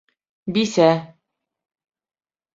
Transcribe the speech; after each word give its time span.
Бисә! 0.55 0.87